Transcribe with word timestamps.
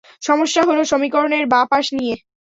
সমস্যা 0.21 0.61
হলো 0.63 0.81
সমীকরণের 0.83 1.45
বাঁ 1.47 1.65
পাশ 1.71 1.85
নিয়ে। 1.97 2.15